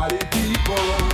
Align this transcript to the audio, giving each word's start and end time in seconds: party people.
party 0.00 0.16
people. 0.30 1.09